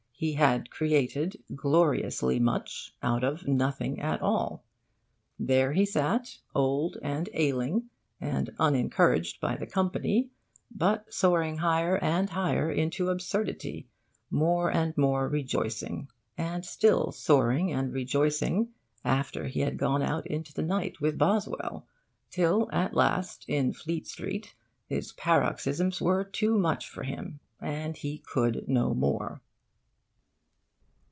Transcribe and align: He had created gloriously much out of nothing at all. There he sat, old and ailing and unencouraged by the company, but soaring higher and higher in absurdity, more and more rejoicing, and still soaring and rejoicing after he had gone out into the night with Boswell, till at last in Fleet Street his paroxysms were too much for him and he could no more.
He 0.23 0.33
had 0.33 0.69
created 0.69 1.41
gloriously 1.55 2.39
much 2.39 2.93
out 3.01 3.23
of 3.23 3.47
nothing 3.47 3.99
at 3.99 4.21
all. 4.21 4.63
There 5.39 5.73
he 5.73 5.83
sat, 5.83 6.37
old 6.53 6.95
and 7.01 7.27
ailing 7.33 7.89
and 8.19 8.51
unencouraged 8.59 9.41
by 9.41 9.55
the 9.57 9.65
company, 9.65 10.29
but 10.69 11.11
soaring 11.11 11.57
higher 11.57 11.97
and 11.97 12.29
higher 12.29 12.71
in 12.71 12.91
absurdity, 12.99 13.87
more 14.29 14.71
and 14.71 14.95
more 14.95 15.27
rejoicing, 15.27 16.07
and 16.37 16.63
still 16.67 17.11
soaring 17.11 17.73
and 17.73 17.91
rejoicing 17.91 18.69
after 19.03 19.47
he 19.47 19.61
had 19.61 19.79
gone 19.79 20.03
out 20.03 20.27
into 20.27 20.53
the 20.53 20.61
night 20.61 21.01
with 21.01 21.17
Boswell, 21.17 21.87
till 22.29 22.69
at 22.71 22.93
last 22.93 23.43
in 23.47 23.73
Fleet 23.73 24.05
Street 24.05 24.53
his 24.85 25.13
paroxysms 25.13 25.99
were 25.99 26.23
too 26.23 26.59
much 26.59 26.87
for 26.87 27.01
him 27.01 27.39
and 27.59 27.97
he 27.97 28.19
could 28.19 28.65
no 28.67 28.93
more. 28.93 29.41